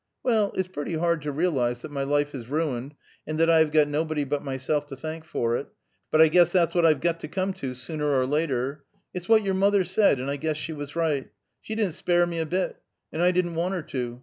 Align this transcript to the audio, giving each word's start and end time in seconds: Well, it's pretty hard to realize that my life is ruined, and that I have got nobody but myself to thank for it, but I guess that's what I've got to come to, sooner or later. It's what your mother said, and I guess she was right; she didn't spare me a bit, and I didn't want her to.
Well, 0.23 0.51
it's 0.55 0.67
pretty 0.67 0.95
hard 0.95 1.21
to 1.21 1.31
realize 1.31 1.81
that 1.81 1.91
my 1.91 2.01
life 2.01 2.33
is 2.33 2.47
ruined, 2.47 2.95
and 3.27 3.39
that 3.39 3.51
I 3.51 3.59
have 3.59 3.69
got 3.71 3.87
nobody 3.87 4.23
but 4.23 4.43
myself 4.43 4.87
to 4.87 4.95
thank 4.95 5.23
for 5.23 5.55
it, 5.57 5.67
but 6.09 6.19
I 6.19 6.27
guess 6.27 6.53
that's 6.53 6.73
what 6.73 6.87
I've 6.87 7.01
got 7.01 7.19
to 7.19 7.27
come 7.27 7.53
to, 7.61 7.75
sooner 7.75 8.11
or 8.19 8.25
later. 8.25 8.83
It's 9.13 9.29
what 9.29 9.43
your 9.43 9.53
mother 9.53 9.83
said, 9.83 10.19
and 10.19 10.27
I 10.27 10.37
guess 10.37 10.57
she 10.57 10.73
was 10.73 10.95
right; 10.95 11.29
she 11.61 11.75
didn't 11.75 11.91
spare 11.93 12.25
me 12.25 12.39
a 12.39 12.47
bit, 12.47 12.81
and 13.13 13.21
I 13.21 13.29
didn't 13.29 13.53
want 13.53 13.75
her 13.75 13.83
to. 13.83 14.19